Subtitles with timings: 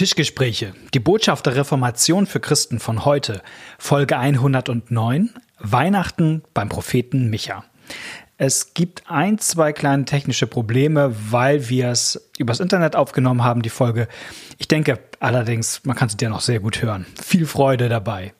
[0.00, 0.72] Tischgespräche.
[0.94, 3.42] Die Botschaft der Reformation für Christen von heute.
[3.78, 5.28] Folge 109.
[5.58, 7.64] Weihnachten beim Propheten Micha.
[8.38, 13.68] Es gibt ein, zwei kleine technische Probleme, weil wir es übers Internet aufgenommen haben, die
[13.68, 14.08] Folge.
[14.56, 17.04] Ich denke allerdings, man kann sie dir noch sehr gut hören.
[17.22, 18.32] Viel Freude dabei.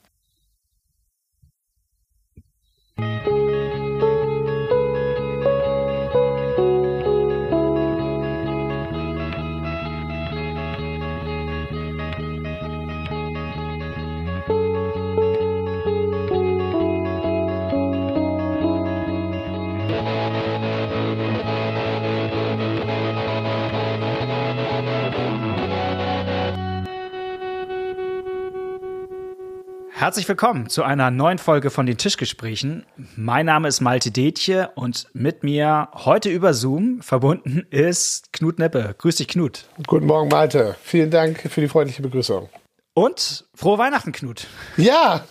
[30.00, 32.86] Herzlich willkommen zu einer neuen Folge von den Tischgesprächen.
[33.16, 38.94] Mein Name ist Malte Detje und mit mir heute über Zoom verbunden ist Knut Neppe.
[38.96, 39.66] Grüß dich, Knut.
[39.86, 40.74] Guten Morgen, Malte.
[40.82, 42.48] Vielen Dank für die freundliche Begrüßung.
[42.94, 44.46] Und frohe Weihnachten, Knut.
[44.78, 45.26] Ja,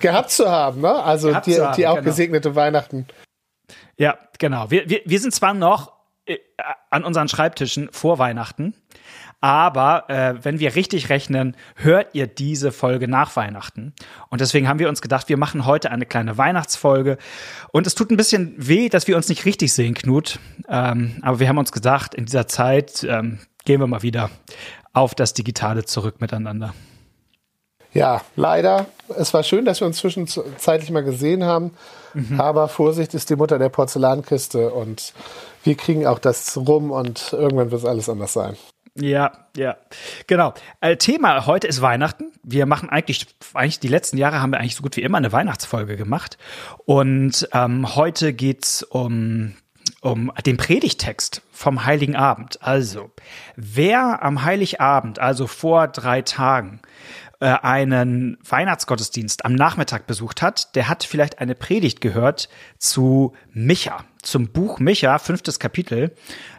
[0.00, 1.02] gehabt zu haben, ne?
[1.02, 2.04] Also die, haben, die, auch genau.
[2.04, 3.06] gesegnete Weihnachten.
[3.98, 4.70] Ja, genau.
[4.70, 5.92] Wir, wir, wir sind zwar noch
[6.24, 6.38] äh,
[6.88, 8.72] an unseren Schreibtischen vor Weihnachten,
[9.40, 13.92] aber äh, wenn wir richtig rechnen, hört ihr diese Folge nach Weihnachten.
[14.30, 17.18] Und deswegen haben wir uns gedacht, wir machen heute eine kleine Weihnachtsfolge.
[17.72, 20.40] Und es tut ein bisschen weh, dass wir uns nicht richtig sehen, Knut.
[20.68, 24.30] Ähm, aber wir haben uns gedacht, in dieser Zeit ähm, gehen wir mal wieder
[24.92, 26.74] auf das Digitale zurück miteinander.
[27.94, 28.86] Ja, leider.
[29.16, 31.72] Es war schön, dass wir uns zwischenzeitlich mal gesehen haben.
[32.14, 32.40] Mhm.
[32.40, 35.12] Aber Vorsicht ist die Mutter der Porzellankiste und
[35.64, 38.56] wir kriegen auch das rum und irgendwann wird es alles anders sein.
[39.00, 39.76] Ja, ja,
[40.26, 40.54] genau.
[40.80, 42.32] Äh, Thema heute ist Weihnachten.
[42.42, 45.30] Wir machen eigentlich, eigentlich die letzten Jahre haben wir eigentlich so gut wie immer eine
[45.30, 46.36] Weihnachtsfolge gemacht.
[46.84, 49.54] Und ähm, heute geht's um
[50.00, 52.62] um den Predigtext vom Heiligen Abend.
[52.62, 53.10] Also,
[53.56, 56.80] wer am Heiligabend, also vor drei Tagen,
[57.46, 64.48] einen Weihnachtsgottesdienst am Nachmittag besucht hat, der hat vielleicht eine Predigt gehört zu Micha, zum
[64.48, 66.14] Buch Micha, fünftes Kapitel.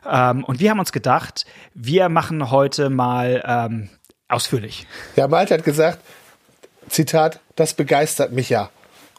[0.09, 3.89] Ähm, und wir haben uns gedacht, wir machen heute mal ähm,
[4.29, 4.87] ausführlich.
[5.15, 5.99] Ja, Malte hat gesagt,
[6.87, 8.69] Zitat, das begeistert mich ja.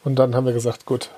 [0.02, 1.10] Und dann haben wir gesagt, gut.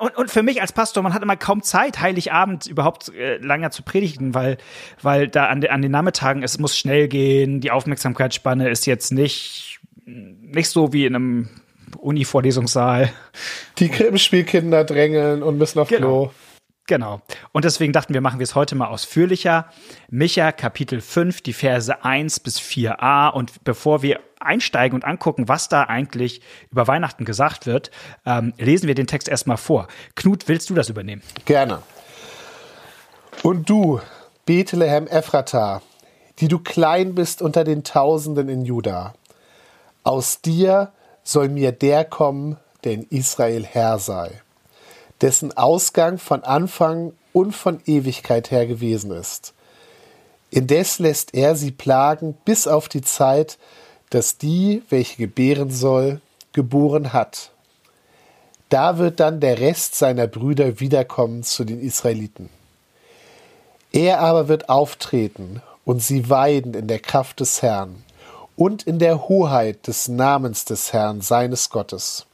[0.00, 3.70] Und, und, für mich als Pastor, man hat immer kaum Zeit, Heiligabend überhaupt äh, länger
[3.70, 4.58] zu predigen, weil,
[5.02, 9.12] weil da an, de, an den Nachmittagen, es muss schnell gehen, die Aufmerksamkeitsspanne ist jetzt
[9.12, 9.77] nicht
[10.08, 11.48] nicht so wie in einem
[11.98, 13.10] Uni-Vorlesungssaal.
[13.78, 16.26] Die Krippenspielkinder drängeln und müssen auf genau.
[16.26, 16.30] Klo.
[16.86, 17.20] Genau.
[17.52, 19.66] Und deswegen dachten wir, machen wir es heute mal ausführlicher.
[20.08, 23.30] Micha Kapitel 5, die Verse 1 bis 4a.
[23.30, 27.90] Und bevor wir einsteigen und angucken, was da eigentlich über Weihnachten gesagt wird,
[28.24, 29.88] ähm, lesen wir den Text erstmal vor.
[30.14, 31.22] Knut, willst du das übernehmen?
[31.44, 31.82] Gerne.
[33.42, 34.00] Und du,
[34.46, 35.82] Bethlehem Ephrata,
[36.38, 39.12] die du klein bist unter den Tausenden in Juda,
[40.08, 40.90] aus dir
[41.22, 44.40] soll mir der kommen, der in Israel Herr sei,
[45.20, 49.52] dessen Ausgang von Anfang und von Ewigkeit her gewesen ist.
[50.50, 53.58] Indes lässt er sie plagen bis auf die Zeit,
[54.08, 56.22] dass die, welche gebären soll,
[56.54, 57.50] geboren hat.
[58.70, 62.48] Da wird dann der Rest seiner Brüder wiederkommen zu den Israeliten.
[63.92, 68.02] Er aber wird auftreten und sie weiden in der Kraft des Herrn
[68.58, 72.26] und in der Hoheit des Namens des Herrn seines Gottes.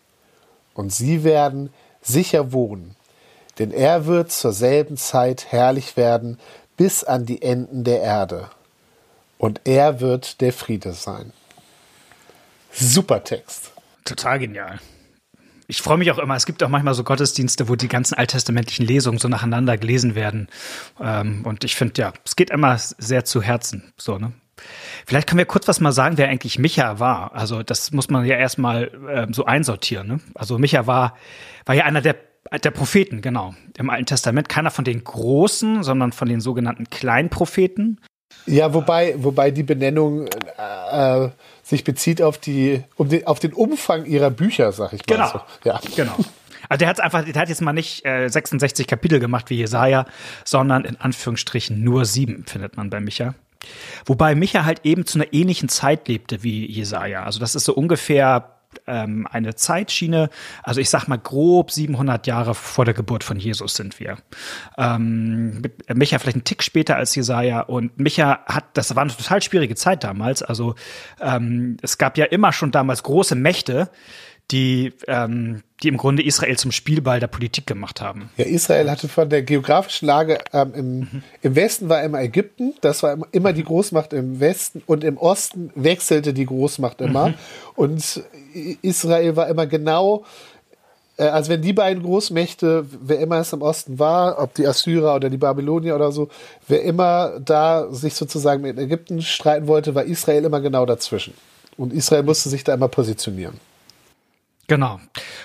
[0.73, 1.71] Und sie werden
[2.01, 2.97] sicher wohnen,
[3.59, 6.39] denn er wird zur selben Zeit herrlich werden
[6.79, 8.49] bis an die Enden der Erde.
[9.37, 11.33] Und er wird der Friede sein.
[12.73, 13.73] Super Text.
[14.07, 14.81] Total genial.
[15.67, 16.37] Ich freue mich auch immer.
[16.37, 20.49] Es gibt auch manchmal so Gottesdienste, wo die ganzen alttestamentlichen Lesungen so nacheinander gelesen werden.
[20.99, 23.93] Ähm, und ich finde, ja, es geht immer sehr zu Herzen.
[23.99, 24.33] So, ne?
[25.07, 27.35] Vielleicht können wir kurz was mal sagen, wer eigentlich Micha war.
[27.35, 30.07] Also das muss man ja erstmal äh, so einsortieren.
[30.07, 30.21] Ne?
[30.35, 31.17] Also Micha war,
[31.67, 32.17] war ja einer der,
[32.63, 34.49] der Propheten, genau, im Alten Testament.
[34.49, 38.01] Keiner von den Großen, sondern von den sogenannten Kleinpropheten.
[38.47, 41.29] Ja, wobei, wobei die Benennung äh,
[41.63, 45.17] sich bezieht auf, die, um den, auf den Umfang ihrer Bücher, sag ich mal.
[45.17, 45.29] Genau.
[45.29, 45.41] So.
[45.69, 45.81] Ja.
[45.97, 46.17] genau.
[46.69, 50.07] Also der hat einfach, der hat jetzt mal nicht äh, 66 Kapitel gemacht wie Jesaja,
[50.45, 53.35] sondern in Anführungsstrichen nur sieben findet man bei Micha.
[54.07, 57.25] Wobei Micha halt eben zu einer ähnlichen Zeit lebte wie Jesaja.
[57.25, 58.55] Also das ist so ungefähr
[58.87, 60.31] ähm, eine Zeitschiene.
[60.63, 64.19] Also ich sag mal grob 700 Jahre vor der Geburt von Jesus sind wir.
[64.77, 65.63] Ähm,
[65.93, 69.75] Micha vielleicht einen Tick später als Jesaja und Micha hat, das war eine total schwierige
[69.75, 70.43] Zeit damals.
[70.43, 70.75] Also
[71.21, 73.91] ähm, es gab ja immer schon damals große Mächte,
[74.51, 78.31] die, ähm, die im Grunde Israel zum Spielball der Politik gemacht haben.
[78.37, 81.23] Ja, Israel hatte von der geografischen Lage ähm, im, mhm.
[81.43, 85.71] im Westen war immer Ägypten, das war immer die Großmacht im Westen und im Osten
[85.75, 87.31] wechselte die Großmacht immer.
[87.31, 87.35] Mhm.
[87.75, 88.23] Und
[88.83, 90.25] Israel war immer genau
[91.17, 95.15] äh, also wenn die beiden Großmächte, wer immer es im Osten war, ob die Assyrer
[95.15, 96.29] oder die Babylonier oder so,
[96.69, 101.35] wer immer da sich sozusagen mit Ägypten streiten wollte, war Israel immer genau dazwischen.
[101.77, 103.59] Und Israel musste sich da immer positionieren.
[104.67, 105.01] Genau.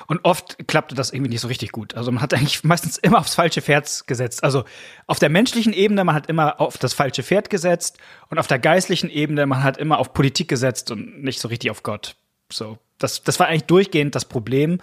[0.08, 1.96] Und oft klappte das irgendwie nicht so richtig gut.
[1.96, 4.44] Also man hat eigentlich meistens immer aufs falsche Pferd gesetzt.
[4.44, 4.64] Also
[5.08, 7.98] auf der menschlichen Ebene, man hat immer auf das falsche Pferd gesetzt
[8.30, 11.72] und auf der geistlichen Ebene, man hat immer auf Politik gesetzt und nicht so richtig
[11.72, 12.16] auf Gott.
[12.52, 12.78] So.
[12.98, 14.80] Das, das war eigentlich durchgehend das Problem.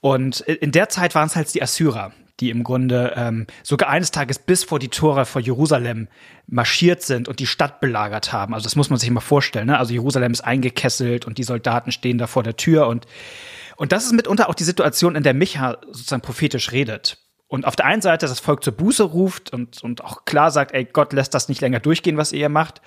[0.00, 4.10] Und in der Zeit waren es halt die Assyrer, die im Grunde ähm, sogar eines
[4.10, 6.08] Tages bis vor die Tore vor Jerusalem
[6.46, 8.54] marschiert sind und die Stadt belagert haben.
[8.54, 9.66] Also das muss man sich mal vorstellen.
[9.66, 9.78] Ne?
[9.78, 13.06] Also Jerusalem ist eingekesselt und die Soldaten stehen da vor der Tür und
[13.76, 17.18] und das ist mitunter auch die Situation, in der Micha sozusagen prophetisch redet.
[17.46, 20.74] Und auf der einen Seite das Volk zur Buße ruft und, und auch klar sagt,
[20.74, 22.82] ey, Gott lässt das nicht länger durchgehen, was ihr macht.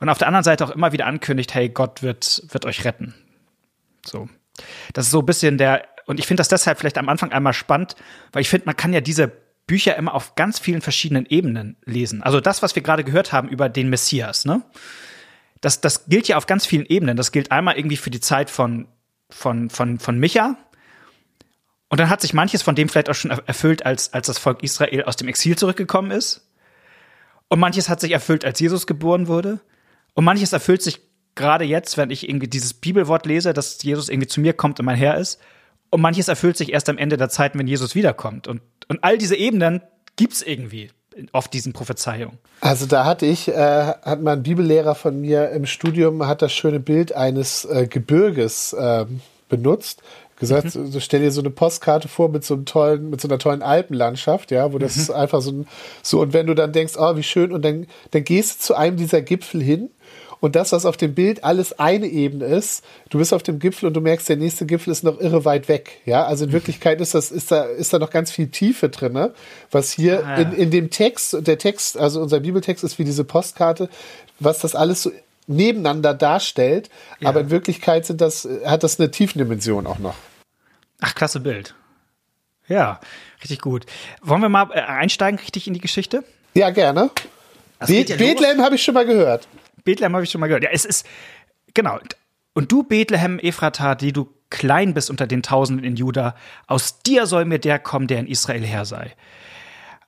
[0.00, 3.14] Und auf der anderen Seite auch immer wieder ankündigt, hey, Gott wird, wird euch retten.
[4.04, 4.28] So.
[4.92, 7.52] Das ist so ein bisschen der, und ich finde das deshalb vielleicht am Anfang einmal
[7.52, 7.96] spannend,
[8.32, 9.32] weil ich finde, man kann ja diese
[9.66, 12.22] Bücher immer auf ganz vielen verschiedenen Ebenen lesen.
[12.22, 14.62] Also das, was wir gerade gehört haben über den Messias, ne?
[15.60, 17.16] Das, das gilt ja auf ganz vielen Ebenen.
[17.16, 18.86] Das gilt einmal irgendwie für die Zeit von,
[19.30, 20.58] von, von, von Micha.
[21.88, 24.62] Und dann hat sich manches von dem vielleicht auch schon erfüllt, als, als das Volk
[24.62, 26.50] Israel aus dem Exil zurückgekommen ist.
[27.48, 29.60] Und manches hat sich erfüllt, als Jesus geboren wurde.
[30.12, 31.00] Und manches erfüllt sich
[31.34, 34.86] gerade jetzt, wenn ich irgendwie dieses Bibelwort lese, dass Jesus irgendwie zu mir kommt und
[34.86, 35.40] mein Herr ist.
[35.94, 38.48] Und manches erfüllt sich erst am Ende der Zeit, wenn Jesus wiederkommt.
[38.48, 39.80] Und, und all diese Ebenen
[40.16, 40.90] gibt's irgendwie
[41.30, 42.36] auf diesen Prophezeiungen.
[42.60, 46.80] Also da hatte ich, äh, hat mein Bibellehrer von mir im Studium hat das schöne
[46.80, 49.06] Bild eines äh, Gebirges äh,
[49.48, 50.02] benutzt.
[50.34, 50.98] Gesagt, mhm.
[50.98, 54.50] stell dir so eine Postkarte vor mit so einem tollen, mit so einer tollen Alpenlandschaft,
[54.50, 55.14] ja, wo das mhm.
[55.14, 55.64] einfach so,
[56.02, 58.74] so und wenn du dann denkst, oh, wie schön, und dann, dann gehst du zu
[58.74, 59.90] einem dieser Gipfel hin
[60.44, 63.86] und das, was auf dem Bild alles eine Ebene ist, du bist auf dem Gipfel
[63.86, 66.02] und du merkst, der nächste Gipfel ist noch irre weit weg.
[66.04, 69.30] Ja, also in Wirklichkeit ist das, ist da, ist da noch ganz viel Tiefe drin,
[69.70, 73.24] was hier ah, in, in dem Text, der Text, also unser Bibeltext ist wie diese
[73.24, 73.88] Postkarte,
[74.38, 75.12] was das alles so
[75.46, 76.90] nebeneinander darstellt,
[77.20, 77.30] ja.
[77.30, 80.16] aber in Wirklichkeit sind das, hat das eine Tiefendimension auch noch.
[81.00, 81.74] Ach, klasse Bild.
[82.68, 83.00] Ja,
[83.42, 83.86] richtig gut.
[84.20, 86.22] Wollen wir mal äh, einsteigen richtig in die Geschichte?
[86.52, 87.08] Ja, gerne.
[87.86, 89.48] Be ja Bethlehem habe ich schon mal gehört.
[89.84, 90.64] Bethlehem habe ich schon mal gehört.
[90.64, 91.06] Ja, es ist,
[91.72, 91.98] genau.
[92.54, 96.34] Und du, Bethlehem, Ephrata, die du klein bist unter den Tausenden in Juda,
[96.66, 99.12] aus dir soll mir der kommen, der in Israel her sei.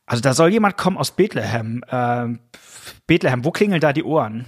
[0.07, 1.83] Also da soll jemand kommen aus Bethlehem.
[1.89, 2.39] Äh,
[3.07, 4.47] Bethlehem, wo klingeln da die Ohren?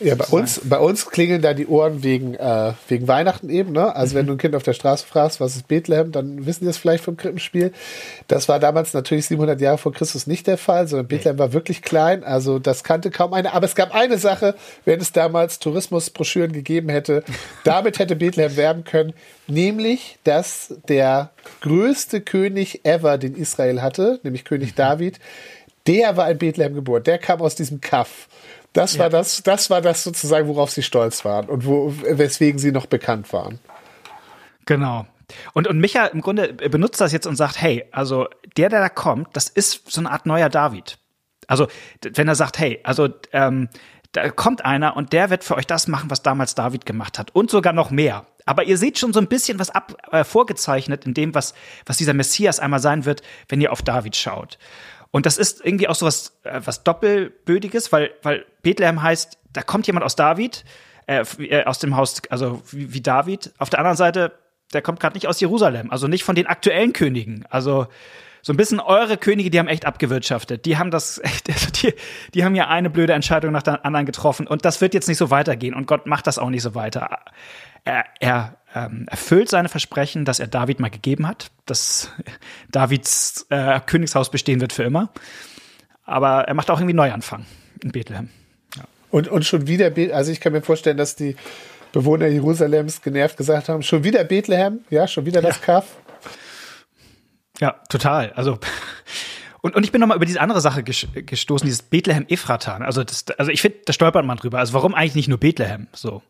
[0.00, 3.72] Ja, bei uns, bei uns klingeln da die Ohren wegen, äh, wegen Weihnachten eben.
[3.72, 3.94] Ne?
[3.94, 6.70] Also wenn du ein Kind auf der Straße fragst, was ist Bethlehem, dann wissen die
[6.70, 7.72] es vielleicht vom Krippenspiel.
[8.28, 11.82] Das war damals natürlich 700 Jahre vor Christus nicht der Fall, sondern Bethlehem war wirklich
[11.82, 12.22] klein.
[12.22, 13.54] Also das kannte kaum einer.
[13.54, 14.54] Aber es gab eine Sache,
[14.84, 17.24] wenn es damals Tourismusbroschüren gegeben hätte,
[17.64, 19.14] damit hätte Bethlehem werben können,
[19.48, 21.30] nämlich, dass der
[21.60, 25.18] größte König ever, den Israel hatte, nämlich König David,
[25.88, 27.02] der war in Bethlehem geboren.
[27.02, 28.28] Der kam aus diesem Kaff.
[28.78, 29.00] Das ja.
[29.00, 32.86] war das, das war das sozusagen, worauf sie stolz waren und wo, weswegen sie noch
[32.86, 33.58] bekannt waren.
[34.66, 35.06] Genau.
[35.52, 38.88] Und, und Micha im Grunde benutzt das jetzt und sagt, hey, also der, der da
[38.88, 40.98] kommt, das ist so eine Art neuer David.
[41.46, 41.66] Also,
[42.02, 43.68] wenn er sagt, hey, also ähm,
[44.12, 47.34] da kommt einer und der wird für euch das machen, was damals David gemacht hat
[47.34, 48.26] und sogar noch mehr.
[48.46, 51.52] Aber ihr seht schon so ein bisschen was ab äh, vorgezeichnet in dem, was,
[51.84, 54.58] was dieser Messias einmal sein wird, wenn ihr auf David schaut.
[55.10, 59.62] Und das ist irgendwie auch so was, äh, was Doppelbödiges, weil, weil Bethlehem heißt, da
[59.62, 60.64] kommt jemand aus David,
[61.06, 63.52] äh, äh aus dem Haus, also wie, wie David.
[63.58, 64.32] Auf der anderen Seite,
[64.72, 67.44] der kommt gerade nicht aus Jerusalem, also nicht von den aktuellen Königen.
[67.48, 67.86] Also
[68.42, 70.66] so ein bisschen eure Könige, die haben echt abgewirtschaftet.
[70.66, 71.94] Die haben das also die,
[72.34, 75.18] die haben ja eine blöde Entscheidung nach der anderen getroffen und das wird jetzt nicht
[75.18, 77.18] so weitergehen und Gott macht das auch nicht so weiter.
[77.84, 82.10] Er, er ähm, erfüllt seine Versprechen, dass er David mal gegeben hat, dass
[82.70, 85.10] Davids äh, Königshaus bestehen wird für immer.
[86.04, 87.44] Aber er macht auch irgendwie Neuanfang
[87.82, 88.30] in Bethlehem.
[88.76, 88.84] Ja.
[89.10, 91.36] Und, und schon wieder, also ich kann mir vorstellen, dass die
[91.92, 95.64] Bewohner Jerusalems genervt gesagt haben, schon wieder Bethlehem, ja, schon wieder das ja.
[95.64, 95.96] Kaff.
[97.60, 98.32] Ja, total.
[98.32, 98.58] Also
[99.62, 102.76] und, und ich bin nochmal über diese andere Sache gestoßen, dieses Bethlehem Ephrata.
[102.78, 104.58] Also, das, also ich finde, da stolpert man drüber.
[104.58, 105.88] Also warum eigentlich nicht nur Bethlehem?
[105.92, 106.22] So.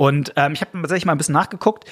[0.00, 1.84] Und ähm, ich habe tatsächlich mal ein bisschen nachgeguckt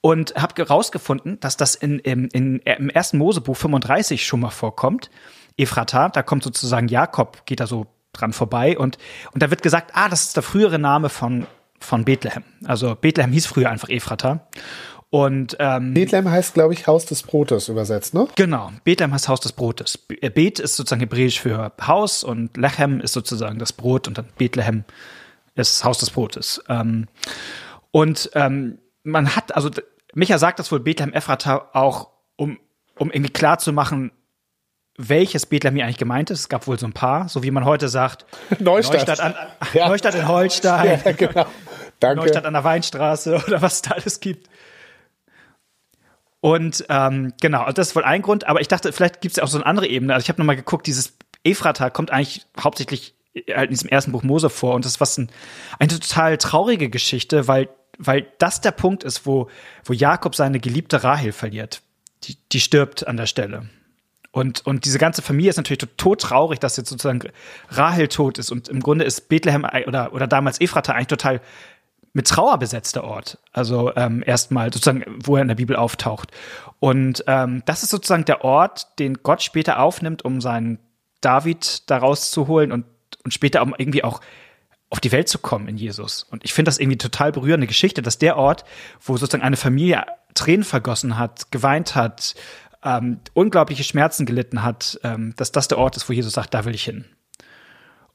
[0.00, 5.10] und habe herausgefunden, dass das in, in, in, im ersten Mosebuch 35 schon mal vorkommt.
[5.56, 8.98] Ephrata, da kommt sozusagen Jakob, geht da so dran vorbei und,
[9.32, 11.46] und da wird gesagt, ah, das ist der frühere Name von,
[11.78, 12.42] von Bethlehem.
[12.64, 14.48] Also Bethlehem hieß früher einfach Ephrata.
[15.10, 18.26] Und ähm, Bethlehem heißt, glaube ich, Haus des Brotes übersetzt, ne?
[18.34, 20.00] Genau, Bethlehem heißt Haus des Brotes.
[20.20, 24.26] Äh, Bet ist sozusagen hebräisch für Haus und Lechem ist sozusagen das Brot und dann
[24.36, 24.82] Bethlehem
[25.56, 26.62] ist Haus des Brotes.
[26.68, 27.08] Ähm,
[27.90, 29.70] und ähm, man hat, also
[30.14, 32.58] Micha sagt das wohl Bethlehem Ephrata auch, um,
[32.98, 34.12] um irgendwie klar zu machen,
[34.98, 36.40] welches Bethlehem hier eigentlich gemeint ist.
[36.40, 38.24] Es gab wohl so ein paar, so wie man heute sagt.
[38.58, 39.08] Neustadt.
[39.08, 39.34] Neustadt, an,
[39.74, 39.88] ja.
[39.88, 41.00] Neustadt in Holstein.
[41.04, 41.46] Ja, genau.
[42.00, 42.20] Danke.
[42.20, 44.48] Neustadt an der Weinstraße oder was es da alles gibt.
[46.40, 49.36] Und ähm, genau, also das ist wohl ein Grund, aber ich dachte, vielleicht gibt es
[49.36, 50.14] ja auch so eine andere Ebene.
[50.14, 53.15] Also ich habe nochmal geguckt, dieses Ephrata kommt eigentlich hauptsächlich
[53.48, 55.30] halt in diesem ersten Buch Mose vor und das ist was ein,
[55.78, 59.48] eine total traurige Geschichte, weil, weil das der Punkt ist, wo,
[59.84, 61.82] wo Jakob seine geliebte Rahel verliert.
[62.24, 63.68] Die, die stirbt an der Stelle.
[64.32, 67.20] Und, und diese ganze Familie ist natürlich tot traurig, dass jetzt sozusagen
[67.70, 68.50] Rahel tot ist.
[68.50, 71.40] Und im Grunde ist Bethlehem oder, oder damals Ephrata eigentlich total
[72.12, 73.38] mit Trauer besetzter Ort.
[73.52, 76.32] Also ähm, erstmal sozusagen, wo er in der Bibel auftaucht.
[76.80, 80.78] Und ähm, das ist sozusagen der Ort, den Gott später aufnimmt, um seinen
[81.20, 82.84] David daraus zu holen und,
[83.26, 84.20] und später um irgendwie auch
[84.88, 86.22] auf die Welt zu kommen in Jesus.
[86.22, 88.64] Und ich finde das irgendwie total berührende Geschichte, dass der Ort,
[89.00, 90.04] wo sozusagen eine Familie
[90.34, 92.36] Tränen vergossen hat, geweint hat,
[92.84, 96.64] ähm, unglaubliche Schmerzen gelitten hat, ähm, dass das der Ort ist, wo Jesus sagt, da
[96.64, 97.04] will ich hin.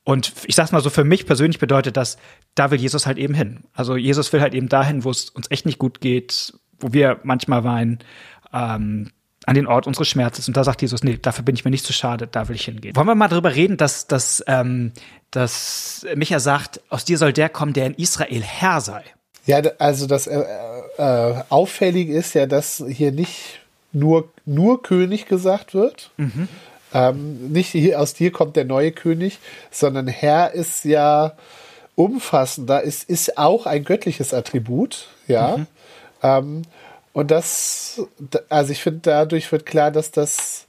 [0.06, 2.18] Und ich sag's mal so, für mich persönlich bedeutet das,
[2.56, 3.65] da will Jesus halt eben hin.
[3.74, 7.20] Also Jesus will halt eben dahin, wo es uns echt nicht gut geht, wo wir
[7.24, 8.00] manchmal weinen,
[8.53, 9.12] ähm,
[9.45, 10.48] an den Ort unseres Schmerzes.
[10.48, 12.65] Und da sagt Jesus, nee, dafür bin ich mir nicht zu schade, da will ich
[12.65, 12.95] hingehen.
[12.95, 14.91] Wollen wir mal darüber reden, dass, dass, ähm,
[15.31, 19.03] dass Micha sagt, aus dir soll der kommen, der in Israel Herr sei.
[19.45, 20.43] Ja, also das äh,
[20.98, 23.60] äh, Auffällige ist ja, dass hier nicht
[23.91, 26.48] nur, nur König gesagt wird, mhm.
[26.93, 29.39] Ähm, nicht hier, aus dir kommt der neue König,
[29.71, 31.33] sondern Herr ist ja
[31.95, 35.57] umfassender, ist, ist auch ein göttliches Attribut, ja.
[35.57, 35.67] Mhm.
[36.24, 36.62] Ähm,
[37.13, 38.01] und das,
[38.50, 40.68] also ich finde, dadurch wird klar, dass das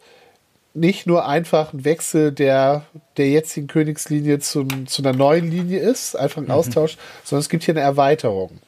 [0.75, 6.17] nicht nur einfach ein Wechsel der, der jetzigen Königslinie zum, zu einer neuen Linie ist,
[6.17, 6.53] einfach ein mhm.
[6.53, 8.59] Austausch, sondern es gibt hier eine Erweiterung.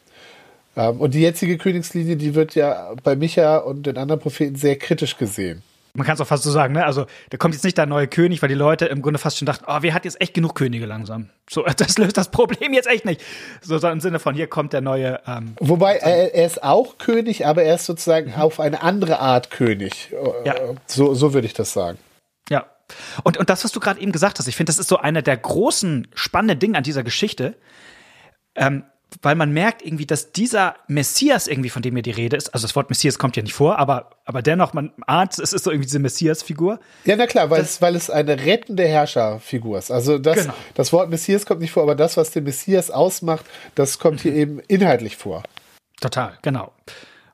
[0.77, 4.77] Ähm, und die jetzige Königslinie, die wird ja bei Micha und den anderen Propheten sehr
[4.77, 5.63] kritisch gesehen
[5.97, 6.85] man kann es auch fast so sagen, ne?
[6.85, 9.47] Also, da kommt jetzt nicht der neue König, weil die Leute im Grunde fast schon
[9.47, 11.31] dachten, oh, wir hat jetzt echt genug Könige langsam.
[11.49, 13.23] So, das löst das Problem jetzt echt nicht.
[13.63, 15.21] So, so im Sinne von, hier kommt der neue.
[15.27, 18.43] Ähm, Wobei, er, er, ist auch König, aber er ist sozusagen mhm.
[18.43, 20.13] auf eine andere Art König.
[20.45, 20.55] Ja.
[20.87, 21.99] So, so würde ich das sagen.
[22.51, 22.67] Ja.
[23.23, 25.23] Und, und das, was du gerade eben gesagt hast, ich finde, das ist so einer
[25.23, 27.55] der großen, spannenden Dinge an dieser Geschichte.
[28.57, 28.85] Ähm,
[29.23, 32.67] weil man merkt irgendwie, dass dieser Messias irgendwie, von dem hier die Rede ist, also
[32.67, 35.71] das Wort Messias kommt ja nicht vor, aber, aber dennoch, man ahnt, es ist so
[35.71, 36.81] irgendwie diese Messias-Figur.
[37.05, 39.91] Ja, na klar, weil, das, es, weil es eine rettende Herrscherfigur ist.
[39.91, 40.55] Also das, genau.
[40.75, 43.45] das Wort Messias kommt nicht vor, aber das, was den Messias ausmacht,
[43.75, 45.43] das kommt hier eben inhaltlich vor.
[46.01, 46.73] Total, genau.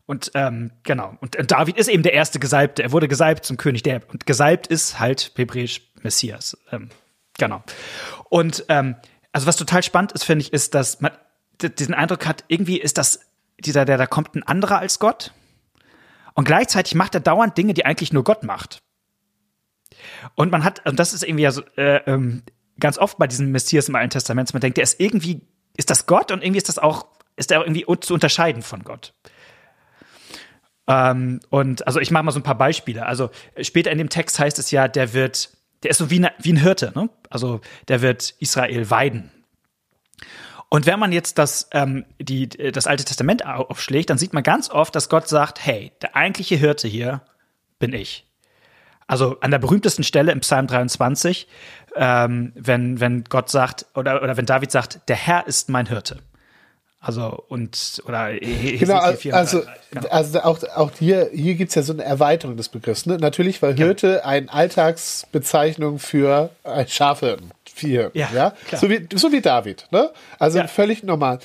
[0.06, 1.16] Und ähm, genau.
[1.20, 2.82] Und, und David ist eben der erste Gesalbte.
[2.82, 3.84] Er wurde gesalbt zum König.
[3.84, 6.58] Der, und gesalbt ist halt hebräisch Messias.
[6.72, 6.90] Ähm,
[7.38, 7.62] genau.
[8.28, 8.96] Und ähm,
[9.30, 11.12] also was total spannend ist, finde ich, ist, dass man
[11.68, 13.20] diesen Eindruck hat, irgendwie ist das
[13.58, 15.32] dieser, der da kommt, ein anderer als Gott.
[16.34, 18.82] Und gleichzeitig macht er dauernd Dinge, die eigentlich nur Gott macht.
[20.34, 22.42] Und man hat, und das ist irgendwie ja so, äh, ähm,
[22.78, 25.42] ganz oft bei diesem Messias im Alten Testament, man denkt, der ist irgendwie,
[25.76, 29.12] ist das Gott und irgendwie ist das auch, ist er irgendwie zu unterscheiden von Gott.
[30.86, 33.06] Ähm, und also ich mache mal so ein paar Beispiele.
[33.06, 35.50] Also später in dem Text heißt es ja, der wird,
[35.82, 37.10] der ist so wie, eine, wie ein Hirte, ne?
[37.28, 39.30] Also der wird Israel weiden.
[40.72, 44.70] Und wenn man jetzt das, ähm, die, das Alte Testament aufschlägt, dann sieht man ganz
[44.70, 47.22] oft, dass Gott sagt, hey, der eigentliche Hirte hier
[47.80, 48.24] bin ich.
[49.08, 51.48] Also an der berühmtesten Stelle im Psalm 23,
[51.96, 56.18] ähm, wenn, wenn Gott sagt, oder, oder wenn David sagt, der Herr ist mein Hirte.
[57.00, 60.08] Also und oder genau, also, genau.
[60.10, 63.06] also auch, auch hier, hier gibt es ja so eine Erweiterung des Begriffs.
[63.06, 63.16] Ne?
[63.16, 64.24] Natürlich war Hirte ja.
[64.24, 68.10] eine Alltagsbezeichnung für ein Schafhirten vier.
[68.14, 68.54] Ja, ja?
[68.76, 69.86] So, wie, so wie David.
[69.90, 70.10] Ne?
[70.38, 70.66] Also ja.
[70.66, 71.38] völlig normal.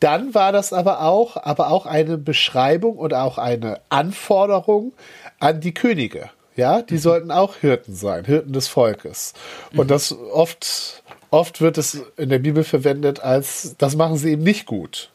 [0.00, 4.92] Dann war das aber auch, aber auch eine Beschreibung oder auch eine Anforderung
[5.38, 6.30] an die Könige.
[6.56, 6.98] Ja, die mhm.
[6.98, 9.34] sollten auch Hirten sein, Hirten des Volkes.
[9.72, 9.88] Und mhm.
[9.88, 14.66] das oft, oft wird es in der Bibel verwendet als, das machen sie eben nicht
[14.66, 15.10] gut.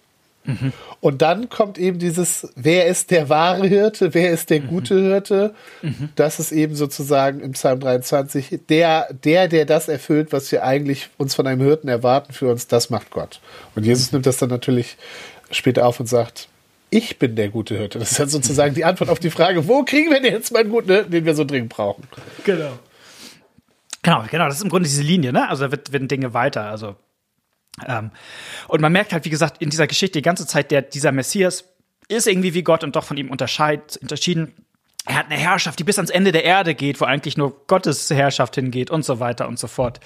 [0.46, 0.74] Mhm.
[1.00, 4.68] Und dann kommt eben dieses, wer ist der wahre Hirte, wer ist der mhm.
[4.68, 5.54] gute Hirte?
[5.82, 6.10] Mhm.
[6.16, 11.10] Das ist eben sozusagen im Psalm 23, der, der, der das erfüllt, was wir eigentlich
[11.18, 13.40] uns von einem Hirten erwarten für uns, das macht Gott.
[13.76, 14.98] Und Jesus nimmt das dann natürlich
[15.52, 16.48] später auf und sagt,
[16.90, 18.00] ich bin der gute Hirte.
[18.00, 20.70] Das ist dann sozusagen die Antwort auf die Frage, wo kriegen wir denn jetzt meinen
[20.70, 22.04] guten Hirten, den wir so dringend brauchen?
[22.46, 22.80] Genau.
[24.02, 25.50] Genau, genau, das ist im Grunde diese Linie, ne?
[25.50, 26.64] Also da wird, werden Dinge weiter.
[26.64, 26.96] Also
[27.88, 28.12] ähm,
[28.68, 31.66] und man merkt halt, wie gesagt, in dieser Geschichte die ganze Zeit, der, dieser Messias
[32.08, 34.54] ist irgendwie wie Gott und doch von ihm unterschieden.
[35.06, 38.10] Er hat eine Herrschaft, die bis ans Ende der Erde geht, wo eigentlich nur Gottes
[38.10, 40.00] Herrschaft hingeht und so weiter und so fort.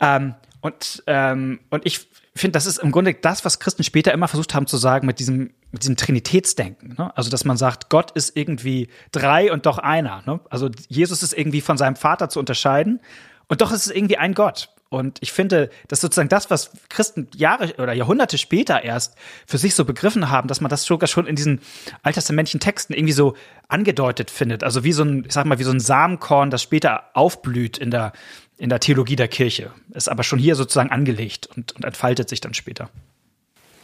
[0.00, 4.28] Ähm, und, ähm, und ich finde, das ist im Grunde das, was Christen später immer
[4.28, 6.94] versucht haben zu sagen mit diesem, mit diesem Trinitätsdenken.
[6.96, 7.14] Ne?
[7.16, 10.22] Also, dass man sagt, Gott ist irgendwie drei und doch einer.
[10.24, 10.40] Ne?
[10.48, 13.00] Also, Jesus ist irgendwie von seinem Vater zu unterscheiden
[13.48, 14.70] und doch ist es irgendwie ein Gott.
[14.92, 19.14] Und ich finde, dass sozusagen das, was Christen Jahre oder Jahrhunderte später erst
[19.46, 21.60] für sich so begriffen haben, dass man das sogar schon in diesen
[22.02, 23.34] alttestamentlichen Texten irgendwie so
[23.68, 24.62] angedeutet findet.
[24.62, 27.90] Also wie so ein, ich sag mal, wie so ein Samenkorn, das später aufblüht in
[27.90, 28.12] der,
[28.58, 29.70] in der Theologie der Kirche.
[29.94, 32.90] Ist aber schon hier sozusagen angelegt und, und entfaltet sich dann später.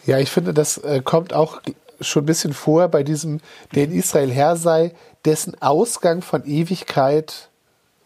[0.05, 1.63] Ja, ich finde, das äh, kommt auch
[2.03, 3.41] schon ein bisschen vor bei diesem,
[3.75, 4.93] der in Israel Herr sei,
[5.25, 7.48] dessen Ausgang von Ewigkeit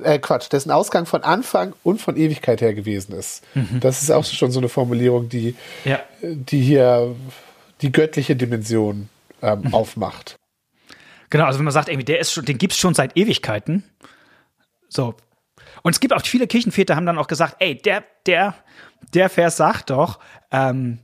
[0.04, 3.42] äh, Quatsch, dessen Ausgang von Anfang und von Ewigkeit her gewesen ist.
[3.54, 3.80] Mhm.
[3.80, 5.54] Das ist auch schon so eine Formulierung, die,
[5.84, 6.00] ja.
[6.22, 7.14] die hier
[7.80, 9.08] die göttliche Dimension
[9.42, 9.74] ähm, mhm.
[9.74, 10.36] aufmacht.
[11.30, 13.84] Genau, also wenn man sagt, irgendwie, der ist schon, den gibt es schon seit Ewigkeiten.
[14.88, 15.14] So.
[15.82, 18.54] Und es gibt auch viele Kirchenväter, haben dann auch gesagt, ey, der, der,
[19.14, 20.18] der Vers sagt doch,
[20.50, 20.98] ähm,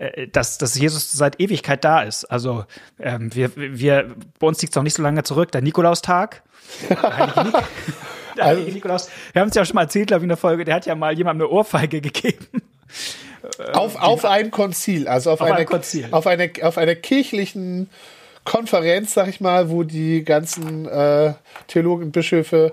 [0.00, 2.24] äh, dass, dass Jesus seit Ewigkeit da ist.
[2.24, 2.64] Also
[2.98, 6.42] ähm, wir, wir, bei uns liegt es auch nicht so lange zurück, der Nikolaustag.
[8.38, 10.74] also, Nikolaus, wir haben es ja schon mal erzählt, glaube ich, in der Folge, der
[10.74, 12.62] hat ja mal jemandem eine Ohrfeige gegeben.
[13.72, 16.08] Auf, auf ein Konzil, also auf, auf eine, Konzil.
[16.10, 17.88] auf eine, auf einer kirchlichen
[18.44, 21.34] Konferenz, sag ich mal, wo die ganzen äh,
[21.68, 22.72] Theologen und Bischöfe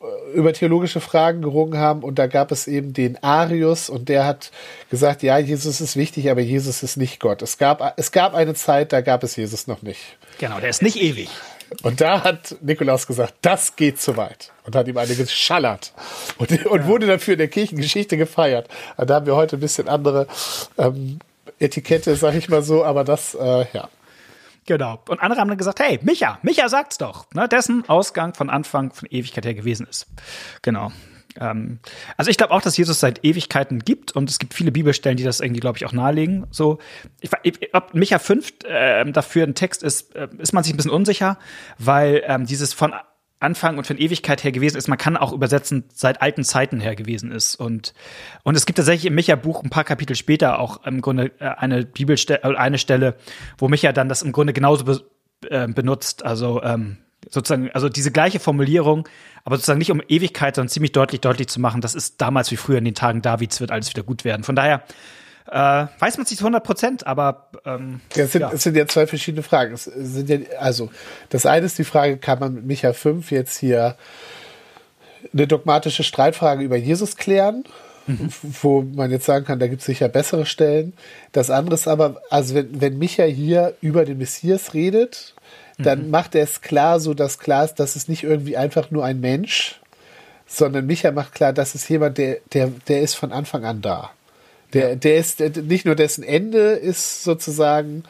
[0.00, 4.24] äh, über theologische Fragen gerungen haben und da gab es eben den Arius und der
[4.24, 4.50] hat
[4.90, 7.42] gesagt, ja, Jesus ist wichtig, aber Jesus ist nicht Gott.
[7.42, 10.00] Es gab, es gab eine Zeit, da gab es Jesus noch nicht.
[10.38, 11.28] Genau, der ist nicht ewig.
[11.82, 14.52] Und da hat Nikolaus gesagt, das geht zu weit.
[14.64, 15.92] Und hat ihm eine geschallert.
[16.38, 18.68] Und, und wurde dafür in der Kirchengeschichte gefeiert.
[18.96, 20.26] Da haben wir heute ein bisschen andere
[20.78, 21.18] ähm,
[21.58, 23.88] Etikette, sag ich mal so, aber das, äh, ja.
[24.66, 25.00] Genau.
[25.08, 28.92] Und andere haben dann gesagt, hey, Micha, Micha sagt's doch, ne, dessen Ausgang von Anfang
[28.92, 30.06] von Ewigkeit her gewesen ist.
[30.62, 30.90] Genau.
[31.40, 31.78] Ähm,
[32.16, 35.24] also ich glaube auch, dass Jesus seit Ewigkeiten gibt und es gibt viele Bibelstellen, die
[35.24, 36.46] das irgendwie, glaube ich, auch nahelegen.
[36.50, 36.78] So,
[37.20, 37.30] ich,
[37.72, 41.38] ob Micha 5 äh, dafür ein Text ist, äh, ist man sich ein bisschen unsicher,
[41.78, 42.92] weil ähm, dieses von
[43.38, 46.96] Anfang und von Ewigkeit her gewesen ist, man kann auch übersetzen, seit alten Zeiten her
[46.96, 47.54] gewesen ist.
[47.56, 47.92] Und,
[48.44, 51.84] und es gibt tatsächlich im Micha-Buch ein paar Kapitel später auch im Grunde äh, eine
[51.84, 53.16] Bibelstelle, äh, eine Stelle,
[53.58, 55.04] wo Micha dann das im Grunde genauso be,
[55.50, 56.24] äh, benutzt.
[56.24, 56.96] Also ähm,
[57.28, 59.06] sozusagen, also diese gleiche Formulierung,
[59.46, 62.56] aber sozusagen nicht um Ewigkeit, sondern ziemlich deutlich, deutlich zu machen, das ist damals wie
[62.56, 64.42] früher in den Tagen Davids wird alles wieder gut werden.
[64.42, 64.82] Von daher
[65.46, 68.50] äh, weiß man es nicht zu 100 Prozent, aber ähm, ja, es, sind, ja.
[68.52, 69.72] es sind ja zwei verschiedene Fragen.
[69.72, 70.90] Es sind ja, also
[71.28, 73.96] das eine ist die Frage, kann man mit Micha 5 jetzt hier
[75.32, 77.62] eine dogmatische Streitfrage über Jesus klären?
[78.06, 78.28] Mhm.
[78.62, 80.92] wo man jetzt sagen kann, da gibt es sicher bessere Stellen.
[81.32, 85.34] Das andere ist aber, also wenn, wenn Micha hier über den Messias redet,
[85.78, 86.10] dann mhm.
[86.10, 89.20] macht er es klar, so dass klar ist, dass es nicht irgendwie einfach nur ein
[89.20, 89.80] Mensch,
[90.46, 94.10] sondern Micha macht klar, dass es jemand, der, der, der ist von Anfang an da.
[94.72, 94.94] Der, ja.
[94.94, 98.04] der ist nicht nur dessen Ende ist sozusagen,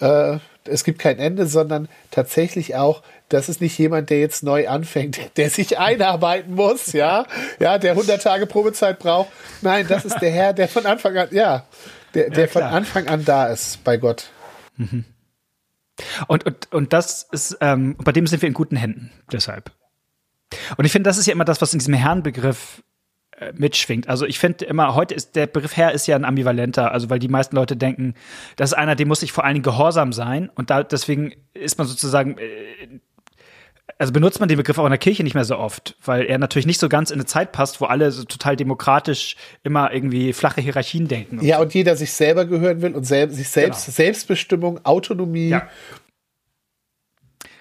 [0.00, 4.68] äh, es gibt kein Ende, sondern tatsächlich auch, das ist nicht jemand, der jetzt neu
[4.68, 7.26] anfängt, der sich einarbeiten muss, ja,
[7.58, 9.30] ja, der 100 Tage Probezeit braucht.
[9.62, 11.66] Nein, das ist der Herr, der von Anfang an, ja,
[12.14, 14.30] der, der ja, von Anfang an da ist bei Gott.
[14.76, 15.04] Mhm.
[16.28, 19.72] Und, und, und das ist, ähm, bei dem sind wir in guten Händen, deshalb.
[20.76, 22.82] Und ich finde, das ist ja immer das, was in diesem Herrenbegriff
[23.38, 24.08] äh, mitschwingt.
[24.08, 27.18] Also ich finde immer, heute ist der Begriff Herr ist ja ein ambivalenter, also weil
[27.18, 28.14] die meisten Leute denken,
[28.56, 31.76] das ist einer, dem muss ich vor allen Dingen gehorsam sein und da deswegen ist
[31.76, 33.00] man sozusagen äh,
[33.98, 36.38] also benutzt man den Begriff auch in der Kirche nicht mehr so oft, weil er
[36.38, 40.32] natürlich nicht so ganz in eine Zeit passt, wo alle so total demokratisch immer irgendwie
[40.32, 41.38] flache Hierarchien denken.
[41.38, 43.94] Und ja, und jeder sich selber gehören will und sel sich selbst, genau.
[43.94, 45.48] Selbstbestimmung, Autonomie.
[45.48, 45.68] Ja.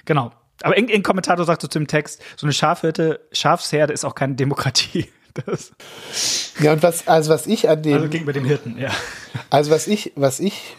[0.04, 0.32] Genau.
[0.62, 4.36] Aber irgendein Kommentator sagt so zu dem Text, so eine Schafhirte, Schafsherde ist auch keine
[4.36, 5.08] Demokratie.
[5.46, 5.74] Das.
[6.62, 7.96] Ja, und was, also was ich an dem.
[7.96, 8.90] Also gegenüber den Hirten, ja.
[9.50, 10.78] Also was ich, was ich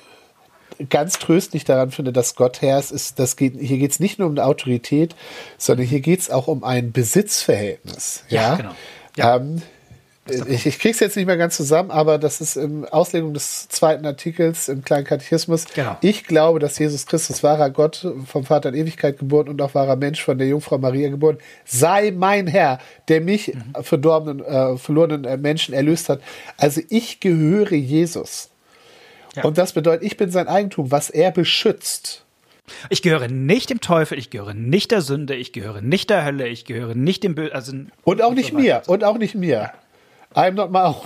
[0.90, 4.28] ganz tröstlich daran finde, dass Gott Herr ist, das geht, hier geht es nicht nur
[4.28, 5.14] um eine Autorität,
[5.58, 8.24] sondern hier geht es auch um ein Besitzverhältnis.
[8.28, 8.74] Ja, ja genau.
[9.16, 9.36] Ja.
[9.36, 9.62] Ähm,
[10.28, 14.04] ich, ich krieg's jetzt nicht mehr ganz zusammen, aber das ist in Auslegung des zweiten
[14.04, 15.66] Artikels im kleinen Katechismus.
[15.72, 15.96] Genau.
[16.00, 19.96] Ich glaube, dass Jesus Christus wahrer Gott vom Vater in Ewigkeit geboren und auch wahrer
[19.96, 23.82] Mensch von der Jungfrau Maria geboren, sei mein Herr, der mich mhm.
[23.82, 26.20] verdorbenen, äh, verlorenen äh, Menschen erlöst hat.
[26.56, 28.50] Also ich gehöre Jesus.
[29.36, 29.44] Ja.
[29.44, 32.24] Und das bedeutet, ich bin sein Eigentum, was er beschützt.
[32.88, 36.48] Ich gehöre nicht dem Teufel, ich gehöre nicht der Sünde, ich gehöre nicht der Hölle,
[36.48, 37.54] ich gehöre nicht dem Bösen.
[37.54, 37.72] Also
[38.02, 39.72] und auch nicht so mir, und auch nicht mir.
[40.34, 40.96] I'm not my own.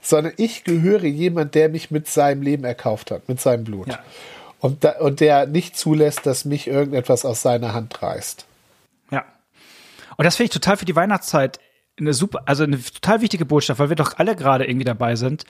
[0.00, 3.88] Sondern ich gehöre jemand, der mich mit seinem Leben erkauft hat, mit seinem Blut.
[3.88, 3.98] Ja.
[4.60, 8.46] und, da, und der nicht zulässt, dass mich irgendetwas aus seiner Hand reißt.
[9.10, 9.24] Ja.
[10.16, 11.58] Und das finde ich total für die Weihnachtszeit
[11.98, 15.44] eine super, also eine total wichtige Botschaft, weil wir doch alle gerade irgendwie dabei sind,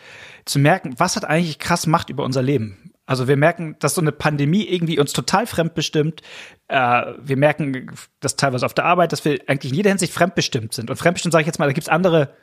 [0.44, 2.92] zu merken, was hat eigentlich krass Macht über unser Leben.
[3.08, 6.20] Also wir merken, dass so eine Pandemie irgendwie uns total fremdbestimmt.
[6.68, 10.74] Äh, wir merken das teilweise auf der Arbeit, dass wir eigentlich in jeder Hinsicht fremdbestimmt
[10.74, 10.90] sind.
[10.90, 12.34] Und fremdbestimmt sage ich jetzt mal, da gibt's andere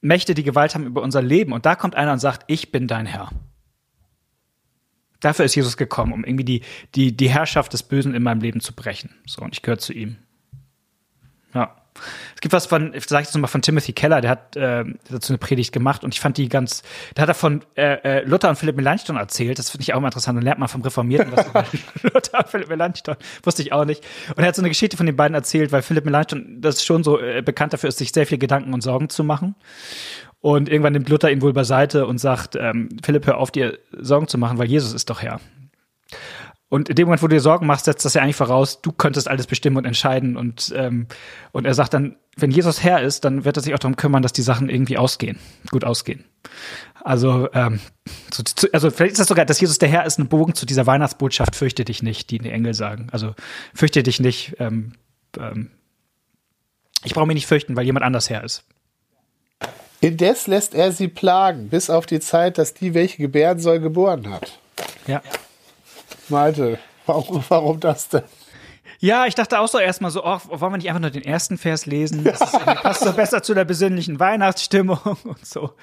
[0.00, 1.52] Mächte, die Gewalt haben über unser Leben.
[1.52, 3.30] Und da kommt einer und sagt, ich bin dein Herr.
[5.20, 6.62] Dafür ist Jesus gekommen, um irgendwie die,
[6.94, 9.10] die, die Herrschaft des Bösen in meinem Leben zu brechen.
[9.26, 10.16] So, und ich gehöre zu ihm.
[11.52, 11.76] Ja.
[12.34, 15.32] Es gibt was von, ich sage jetzt nochmal von Timothy Keller, der hat äh, dazu
[15.32, 16.82] eine Predigt gemacht und ich fand die ganz,
[17.14, 20.00] da hat er von äh, äh, Luther und Philipp Melanchthon erzählt, das finde ich auch
[20.00, 21.46] mal interessant, dann lernt man vom Reformierten was
[22.02, 24.04] Luther und Philipp Melanchthon, wusste ich auch nicht.
[24.36, 27.04] Und er hat so eine Geschichte von den beiden erzählt, weil Philipp Melanchthon das schon
[27.04, 29.54] so äh, bekannt dafür ist, sich sehr viel Gedanken und Sorgen zu machen.
[30.40, 34.28] Und irgendwann nimmt Luther ihn wohl beiseite und sagt, ähm, Philipp, hör auf, dir Sorgen
[34.28, 35.40] zu machen, weil Jesus ist doch Herr.
[36.70, 38.92] Und in dem Moment, wo du dir Sorgen machst, setzt das ja eigentlich voraus, du
[38.92, 40.36] könntest alles bestimmen und entscheiden.
[40.36, 41.06] Und, ähm,
[41.52, 44.22] und er sagt dann, wenn Jesus Herr ist, dann wird er sich auch darum kümmern,
[44.22, 45.38] dass die Sachen irgendwie ausgehen,
[45.70, 46.24] gut ausgehen.
[47.02, 47.80] Also, ähm,
[48.30, 50.66] zu, zu, also vielleicht ist das sogar, dass Jesus der Herr ist, ein Bogen zu
[50.66, 53.08] dieser Weihnachtsbotschaft, fürchte dich nicht, die die Engel sagen.
[53.12, 53.34] Also
[53.74, 54.56] fürchte dich nicht.
[54.58, 54.92] Ähm,
[55.38, 55.70] ähm,
[57.02, 58.64] ich brauche mich nicht fürchten, weil jemand anders Herr ist.
[60.00, 64.30] Indes lässt er sie plagen, bis auf die Zeit, dass die, welche gebären soll, geboren
[64.30, 64.58] hat.
[65.06, 65.22] Ja.
[66.30, 68.22] Malte, warum, warum das denn?
[69.00, 71.56] Ja, ich dachte auch so erstmal so, oh, wollen wir nicht einfach nur den ersten
[71.56, 72.24] Vers lesen?
[72.24, 75.74] Das ist, passt so besser zu der besinnlichen Weihnachtsstimmung und so.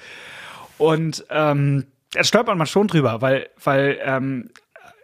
[0.78, 4.50] Und ähm, da stolpert man schon drüber, weil, weil ähm,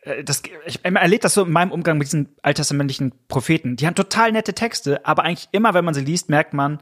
[0.03, 3.77] äh, das, ich erlebe das so in meinem Umgang mit diesen alttestamentlichen Propheten.
[3.77, 6.81] Die haben total nette Texte, aber eigentlich immer, wenn man sie liest, merkt man,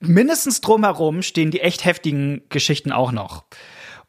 [0.00, 3.44] mindestens drumherum stehen die echt heftigen Geschichten auch noch.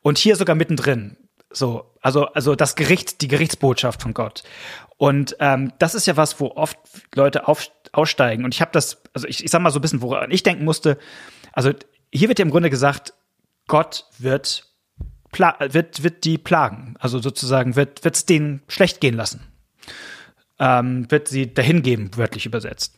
[0.02, 1.18] Und hier sogar mittendrin.
[1.54, 4.44] So, also, also das Gericht, die Gerichtsbotschaft von Gott.
[4.98, 6.78] Und ähm, das ist ja was, wo oft
[7.16, 8.44] Leute auf, aussteigen.
[8.44, 10.66] Und ich habe das, also ich, ich sag mal so ein bisschen, woran ich denken
[10.66, 10.98] musste.
[11.52, 11.72] Also
[12.12, 13.14] hier wird ja im Grunde gesagt,
[13.68, 14.68] Gott wird,
[15.32, 16.96] wird, wird die plagen.
[17.00, 19.42] Also sozusagen wird es denen schlecht gehen lassen.
[20.60, 22.98] Ähm, wird sie dahin geben, wörtlich übersetzt.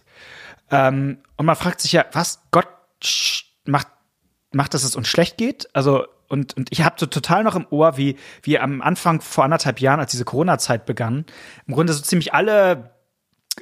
[0.72, 2.68] Ähm, und man fragt sich ja, was Gott
[3.65, 3.88] macht,
[4.52, 5.70] macht, dass es uns schlecht geht?
[5.74, 9.45] Also und, und ich habe so total noch im Ohr, wie, wie am Anfang vor
[9.45, 11.26] anderthalb Jahren, als diese Corona-Zeit begann,
[11.65, 12.91] im Grunde so ziemlich alle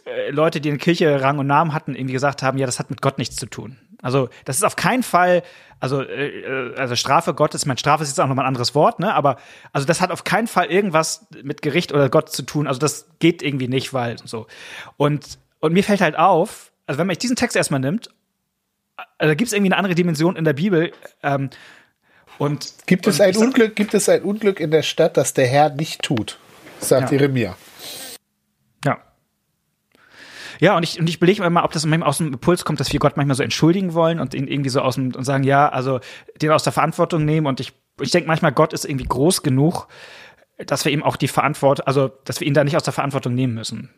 [0.06, 2.80] äh, Leute, die in der Kirche Rang und Namen hatten, irgendwie gesagt haben, ja, das
[2.80, 3.78] hat mit Gott nichts zu tun.
[4.02, 5.44] Also das ist auf keinen Fall,
[5.80, 9.00] also, äh, also Strafe Gottes, ich meine, Strafe ist jetzt auch nochmal ein anderes Wort,
[9.00, 9.14] ne?
[9.14, 9.38] Aber
[9.72, 12.66] also das hat auf keinen Fall irgendwas mit Gericht oder Gott zu tun.
[12.66, 14.48] Also das geht irgendwie nicht, weil so.
[14.98, 18.10] Und, und mir fällt halt auf, also wenn man diesen Text erstmal nimmt,
[18.98, 21.50] also da gibt es irgendwie eine andere Dimension in der Bibel, ähm,
[22.38, 25.48] und gibt es und ein Unglück, gibt es ein Unglück in der Stadt, das der
[25.48, 26.38] Herr nicht tut,
[26.80, 27.20] sagt ja.
[27.20, 27.56] Jeremia.
[28.86, 28.98] Ja.
[30.60, 32.80] Ja, und ich, und ich belege mir mal, ob das manchmal aus dem Impuls kommt,
[32.80, 35.44] dass wir Gott manchmal so entschuldigen wollen und ihn irgendwie so aus dem und sagen,
[35.44, 36.00] ja, also
[36.42, 37.48] den aus der Verantwortung nehmen.
[37.48, 39.88] Und ich, ich denke manchmal, Gott ist irgendwie groß genug,
[40.58, 43.34] dass wir ihm auch die Verantwortung, also dass wir ihn da nicht aus der Verantwortung
[43.34, 43.90] nehmen müssen.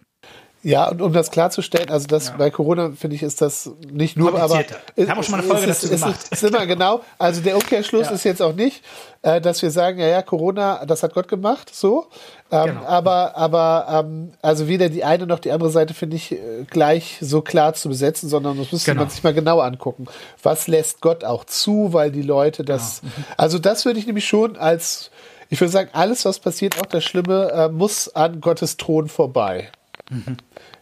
[0.65, 2.38] Ja, und um das klarzustellen, also das ja.
[2.38, 5.47] bei Corona finde ich, ist das nicht nur, aber wir haben auch schon mal eine
[5.47, 6.19] Folge ist, dazu ist, gemacht.
[6.23, 7.01] Ist, ist immer genau.
[7.19, 8.13] Also der Umkehrschluss ja.
[8.13, 8.84] ist jetzt auch nicht,
[9.21, 12.08] äh, dass wir sagen, ja, ja, Corona, das hat Gott gemacht, so.
[12.49, 12.86] Ähm, genau.
[12.88, 17.19] Aber, aber ähm, also weder die eine noch die andere Seite finde ich äh, gleich
[17.21, 19.04] so klar zu besetzen, sondern das müsste genau.
[19.04, 20.08] man sich mal genau angucken.
[20.41, 23.01] Was lässt Gott auch zu, weil die Leute das.
[23.01, 23.13] Genau.
[23.15, 23.23] Mhm.
[23.38, 25.12] Also das würde ich nämlich schon als
[25.47, 29.69] ich würde sagen, alles, was passiert, auch das Schlimme, äh, muss an Gottes Thron vorbei.
[30.09, 30.37] Mhm.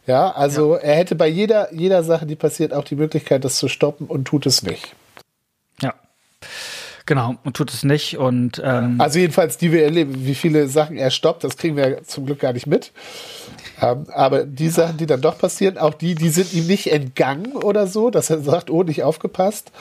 [0.06, 0.82] Ja, also ja.
[0.82, 4.26] er hätte bei jeder, jeder Sache, die passiert, auch die Möglichkeit, das zu stoppen und
[4.26, 4.96] tut es nicht.
[5.82, 5.94] Ja.
[7.06, 8.18] Genau, und tut es nicht.
[8.18, 12.04] Und ähm also jedenfalls, die wir erleben, wie viele Sachen er stoppt, das kriegen wir
[12.04, 12.92] zum Glück gar nicht mit.
[13.82, 17.54] Ähm, aber die Sachen, die dann doch passieren, auch die, die sind ihm nicht entgangen
[17.54, 19.72] oder so, dass er sagt, oh, nicht aufgepasst,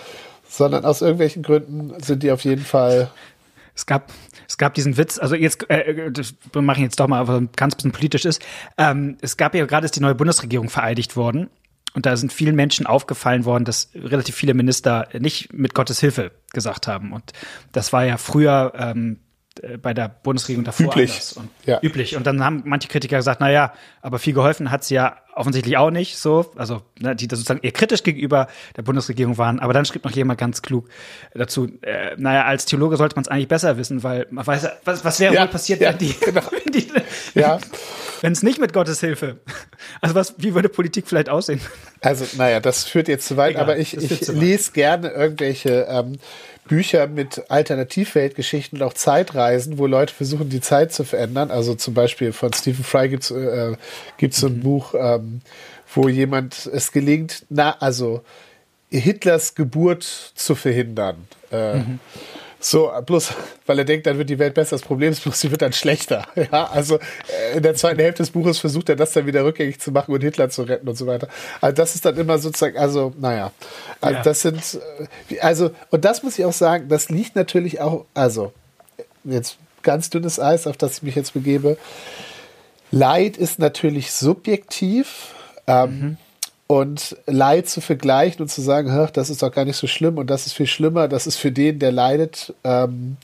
[0.49, 3.11] sondern aus irgendwelchen Gründen sind die auf jeden Fall.
[3.75, 4.11] Es gab,
[4.49, 7.43] es gab diesen Witz, also jetzt, äh, äh das mache ich jetzt doch mal, aber
[7.57, 8.43] ganz bisschen politisch ist.
[8.79, 11.51] Ähm, es gab ja gerade ist die neue Bundesregierung vereidigt worden.
[11.95, 16.33] Und da sind vielen Menschen aufgefallen worden, dass relativ viele Minister nicht mit Gottes Hilfe
[16.53, 17.13] gesagt haben.
[17.13, 17.33] Und
[17.73, 19.32] das war ja früher ähm, äh,
[19.83, 21.37] bei der Bundesregierung davor üblich.
[21.37, 21.79] Und ja.
[21.83, 22.17] üblich.
[22.17, 25.77] Und dann haben manche Kritiker gesagt, na ja, aber viel geholfen hat sie ja offensichtlich
[25.77, 26.53] auch nicht so.
[26.57, 29.61] Also, ne, die da sozusagen eher kritisch gegenüber der Bundesregierung waren.
[29.61, 30.89] Aber dann schrieb noch jemand ganz klug
[31.35, 35.05] dazu, äh, naja, als Theologe sollte man es eigentlich besser wissen, weil man weiß, was,
[35.05, 36.43] was wäre ja, wohl passiert, ja, wenn die, genau.
[36.51, 36.89] wenn die
[37.35, 37.59] ja.
[38.21, 39.41] wenn es nicht mit Gottes Hilfe
[40.01, 41.61] Also was, wie würde Politik vielleicht aussehen?
[42.01, 46.19] Also, naja, das führt jetzt zu weit, Egal, aber ich, ich lese gerne irgendwelche ähm,
[46.67, 51.51] Bücher mit Alternativweltgeschichten und auch Zeitreisen, wo Leute versuchen, die Zeit zu verändern.
[51.51, 53.77] Also zum Beispiel von Stephen Fry gibt es äh,
[54.17, 54.63] gibt's so ein mhm.
[54.63, 55.41] Buch, ähm,
[55.95, 58.23] wo jemand es gelingt, na, also
[58.91, 61.27] Hitlers Geburt zu verhindern.
[61.51, 62.01] Äh, mhm.
[62.65, 63.35] So, bloß,
[63.67, 64.77] weil er denkt, dann wird die Welt besser.
[64.77, 66.27] Das Problem ist bloß, sie wird dann schlechter.
[66.53, 69.81] Ja, also äh, in der zweiten Hälfte des Buches versucht er das dann wieder rückgängig
[69.81, 71.29] zu machen und Hitler zu retten und so weiter.
[71.61, 73.53] Also das ist dann immer sozusagen, also naja,
[74.01, 74.23] also ja.
[74.23, 74.81] das sind,
[75.29, 78.53] äh, also und das muss ich auch sagen, das liegt natürlich auch, also
[79.25, 81.77] jetzt ganz dünnes Eis, auf das ich mich jetzt begebe.
[82.91, 85.35] Leid ist natürlich subjektiv.
[85.67, 86.17] Ähm, mhm.
[86.73, 90.31] Und Leid zu vergleichen und zu sagen, das ist doch gar nicht so schlimm und
[90.31, 93.19] das ist viel schlimmer, das ist für den, der leidet, ähm,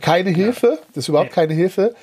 [0.00, 0.78] keine Hilfe.
[0.94, 1.94] Das ist überhaupt keine Hilfe.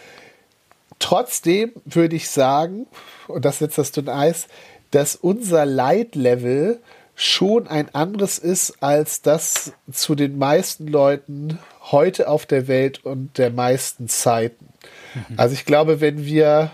[0.99, 2.85] Trotzdem würde ich sagen,
[3.27, 4.47] und das setzt das dünn Eis,
[4.91, 6.79] dass unser Leidlevel
[7.15, 13.39] schon ein anderes ist als das zu den meisten Leuten heute auf der Welt und
[13.39, 14.69] der meisten Zeiten.
[15.15, 15.39] Mhm.
[15.39, 16.69] Also ich glaube, wenn wir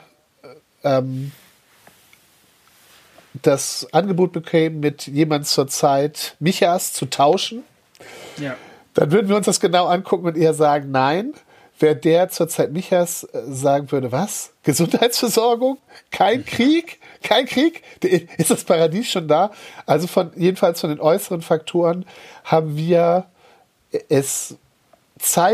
[0.84, 1.32] ähm,
[3.42, 7.64] das Angebot bekämen, mit jemand zur Zeit Michas zu tauschen,
[8.38, 8.56] ja.
[8.94, 11.34] dann würden wir uns das genau angucken und eher sagen, nein.
[11.82, 14.52] Wer der zur Zeit Michas äh, sagen würde, was?
[14.64, 15.78] Gesundheitsversorgung?
[16.12, 17.00] Kein Krieg?
[17.24, 17.84] Kein Krieg?
[18.38, 19.52] Ist das Paradies schon da?
[19.86, 22.06] Also von, jedenfalls von den äußeren Faktoren
[22.44, 23.28] haben wir
[24.10, 24.58] es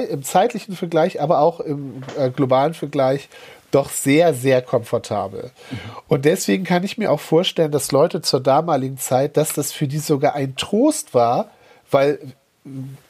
[0.09, 3.29] im zeitlichen Vergleich, aber auch im äh, globalen Vergleich
[3.71, 5.51] doch sehr, sehr komfortabel.
[5.71, 5.77] Mhm.
[6.07, 9.87] Und deswegen kann ich mir auch vorstellen, dass Leute zur damaligen Zeit, dass das für
[9.87, 11.49] die sogar ein Trost war,
[11.91, 12.19] weil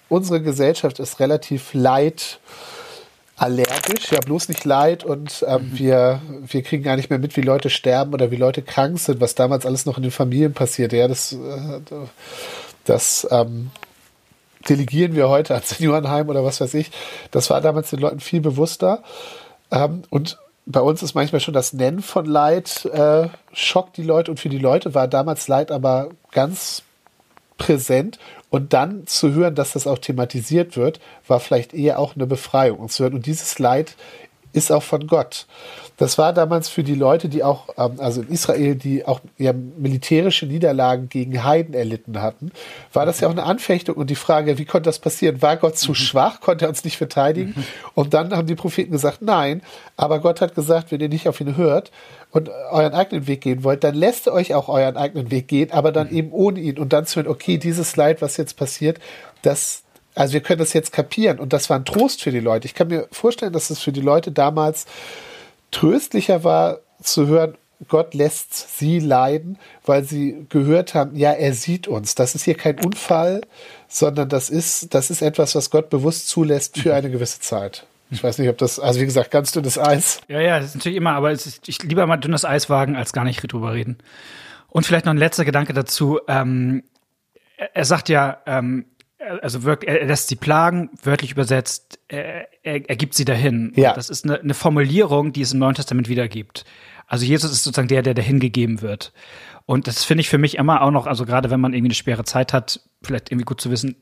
[0.09, 2.39] unsere Gesellschaft ist relativ leid
[3.37, 5.77] allergisch, ja bloß nicht leid und ähm, mhm.
[5.77, 9.19] wir, wir kriegen gar nicht mehr mit, wie Leute sterben oder wie Leute krank sind,
[9.19, 10.95] was damals alles noch in den Familien passierte.
[10.95, 11.81] Ja, das, äh,
[12.85, 13.71] das ähm,
[14.69, 16.91] delegieren wir heute an Seniorenheim oder was weiß ich.
[17.31, 19.03] Das war damals den Leuten viel bewusster.
[19.69, 24.32] Ähm, und bei uns ist manchmal schon das Nennen von Leid äh, schockt die Leute
[24.32, 26.84] und für die Leute war damals Leid aber ganz
[27.58, 32.25] präsent und dann zu hören, dass das auch thematisiert wird, war vielleicht eher auch eine
[32.25, 33.95] Befreiung und zu hören und dieses Leid
[34.54, 35.47] ist auch von Gott.
[35.97, 39.53] Das war damals für die Leute, die auch, ähm, also in Israel, die auch ja,
[39.53, 42.51] militärische Niederlagen gegen Heiden erlitten hatten,
[42.91, 45.41] war das ja auch eine Anfechtung und die Frage, wie konnte das passieren?
[45.41, 45.95] War Gott zu mhm.
[45.95, 46.41] schwach?
[46.41, 47.53] Konnte er uns nicht verteidigen?
[47.55, 47.63] Mhm.
[47.93, 49.62] Und dann haben die Propheten gesagt, nein,
[49.95, 51.91] aber Gott hat gesagt, wenn ihr nicht auf ihn hört
[52.31, 55.71] und euren eigenen Weg gehen wollt, dann lässt er euch auch euren eigenen Weg gehen,
[55.71, 56.17] aber dann mhm.
[56.17, 58.99] eben ohne ihn und dann zu hören, okay, dieses Leid, was jetzt passiert,
[59.41, 62.65] das, also wir können das jetzt kapieren und das war ein Trost für die Leute.
[62.65, 64.86] Ich kann mir vorstellen, dass es für die Leute damals
[65.75, 67.55] tröstlicher war zu hören,
[67.89, 72.15] Gott lässt sie leiden, weil sie gehört haben, ja, er sieht uns.
[72.15, 73.41] Das ist hier kein Unfall,
[73.89, 77.85] sondern das ist, das ist etwas, was Gott bewusst zulässt für eine gewisse Zeit.
[78.11, 80.21] Ich weiß nicht, ob das, also wie gesagt, ganz dünnes Eis.
[80.29, 83.11] Ja, ja, das ist natürlich immer, aber ist, ich lieber mal dünnes Eis wagen, als
[83.11, 83.97] gar nicht drüber reden.
[84.69, 86.19] Und vielleicht noch ein letzter Gedanke dazu.
[86.29, 86.83] Ähm,
[87.57, 88.85] er, er sagt ja, ähm,
[89.41, 93.73] also wirkt, er lässt sie plagen, wörtlich übersetzt, er, er, er gibt sie dahin.
[93.75, 93.93] Ja.
[93.93, 96.65] Das ist eine, eine Formulierung, die es im Neuen Testament wiedergibt.
[97.07, 99.13] Also Jesus ist sozusagen der, der dahin gegeben wird.
[99.65, 101.95] Und das finde ich für mich immer auch noch, also gerade wenn man irgendwie eine
[101.95, 103.95] schwere Zeit hat, vielleicht irgendwie gut zu wissen,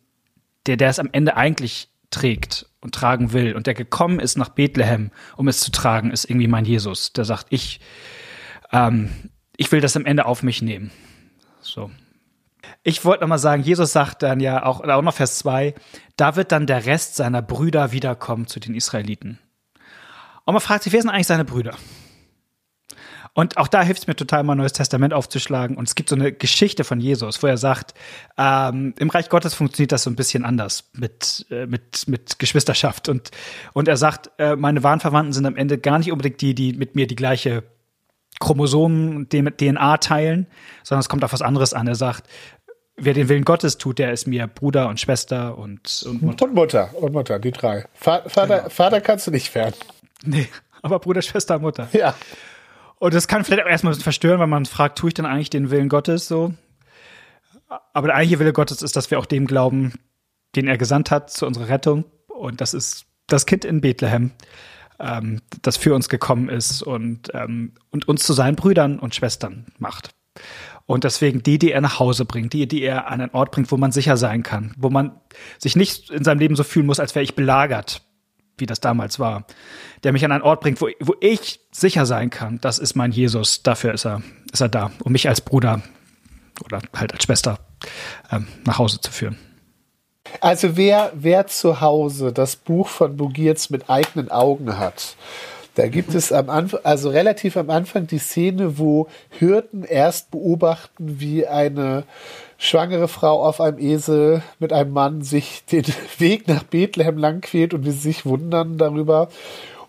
[0.66, 4.50] der, der es am Ende eigentlich trägt und tragen will und der gekommen ist nach
[4.50, 7.14] Bethlehem, um es zu tragen, ist irgendwie mein Jesus.
[7.14, 7.80] Der sagt, ich,
[8.72, 9.10] ähm,
[9.58, 10.92] ich will das am Ende auf mich nehmen.
[11.62, 11.90] So.
[12.84, 15.74] Ich wollte noch mal sagen, Jesus sagt dann ja auch, auch noch Vers 2,
[16.18, 19.40] da wird dann der Rest seiner Brüder wiederkommen zu den Israeliten.
[20.46, 21.76] Und man fragt sich, wer sind eigentlich seine Brüder?
[23.36, 25.76] Und auch da hilft es mir total, mal ein neues Testament aufzuschlagen.
[25.76, 27.96] Und es gibt so eine Geschichte von Jesus, wo er sagt,
[28.38, 33.10] ähm, im Reich Gottes funktioniert das so ein bisschen anders mit, äh, mit, mit Geschwisterschaft.
[33.10, 33.32] Und,
[33.74, 36.74] und er sagt, äh, meine wahren Verwandten sind am Ende gar nicht unbedingt die, die
[36.74, 37.64] mit mir die gleiche
[38.40, 40.48] Chromosomen DNA teilen,
[40.84, 41.88] sondern es kommt auf was anderes an.
[41.88, 42.28] Er sagt,
[42.96, 46.46] wer den Willen Gottes tut, der ist mir Bruder und Schwester und, und Mutter.
[46.46, 47.86] Und Mutter, und Mutter, die drei.
[47.94, 48.70] Vater, genau.
[48.70, 49.76] Vater kannst du nicht werden.
[50.24, 50.48] Nee,
[50.82, 51.90] aber Bruder, Schwester, Mutter.
[51.92, 52.16] Ja.
[53.00, 55.26] Und das kann vielleicht auch erstmal ein bisschen verstören, weil man fragt, tue ich dann
[55.26, 56.54] eigentlich den Willen Gottes so?
[57.92, 59.94] Aber der eigentliche Wille Gottes ist, dass wir auch dem glauben,
[60.56, 62.06] den er gesandt hat zu unserer Rettung.
[62.28, 64.32] Und das ist das Kind in Bethlehem
[65.00, 69.66] ähm, das für uns gekommen ist und, ähm, und uns zu seinen Brüdern und Schwestern
[69.78, 70.12] macht.
[70.86, 73.72] Und deswegen die, die er nach Hause bringt, die, die er an einen Ort bringt,
[73.72, 75.12] wo man sicher sein kann, wo man
[75.58, 78.02] sich nicht in seinem Leben so fühlen muss, als wäre ich belagert,
[78.58, 79.46] wie das damals war,
[80.04, 83.12] der mich an einen Ort bringt, wo, wo ich sicher sein kann, das ist mein
[83.12, 85.82] Jesus, dafür ist er, ist er da, um mich als Bruder
[86.66, 87.60] oder halt als Schwester
[88.32, 89.38] ähm, nach Hause zu führen.
[90.42, 95.16] Also wer, wer zu Hause das Buch von Bugierz mit eigenen Augen hat,
[95.76, 101.20] da gibt es am Anfang, also relativ am Anfang die Szene, wo Hirten erst beobachten,
[101.20, 102.04] wie eine
[102.58, 105.86] schwangere Frau auf einem Esel mit einem Mann sich den
[106.20, 109.30] Weg nach Bethlehem lang quält und wie sie sich wundern darüber.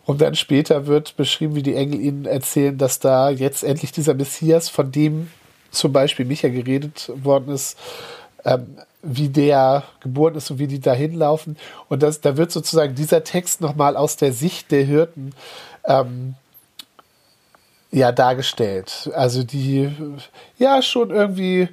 [0.07, 4.14] Und dann später wird beschrieben, wie die Engel ihnen erzählen, dass da jetzt endlich dieser
[4.14, 5.31] Messias, von dem
[5.70, 7.79] zum Beispiel Micha geredet worden ist,
[8.44, 11.57] ähm, wie der geboren ist und wie die da hinlaufen.
[11.88, 15.33] Und das, da wird sozusagen dieser Text nochmal aus der Sicht der Hirten
[15.85, 16.35] ähm,
[17.90, 19.11] ja dargestellt.
[19.14, 19.90] Also die
[20.59, 21.68] ja schon irgendwie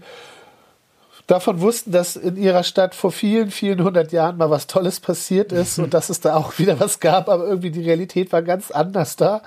[1.28, 5.52] davon wussten, dass in ihrer Stadt vor vielen, vielen hundert Jahren mal was Tolles passiert
[5.52, 8.69] ist und dass es da auch wieder was gab, aber irgendwie die Realität war ganz
[8.69, 9.41] anders da.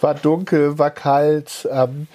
[0.00, 2.06] War dunkel, war kalt ähm,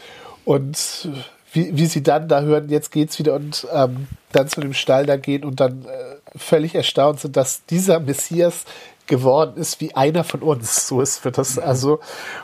[0.45, 1.09] und
[1.51, 5.05] wie, wie sie dann da hören, jetzt geht's wieder und ähm, dann zu dem Stall
[5.05, 8.65] da gehen und dann äh, völlig erstaunt sind, dass dieser Messias
[9.07, 10.87] geworden ist wie einer von uns.
[10.87, 11.63] So ist wird das mhm.
[11.63, 11.99] also.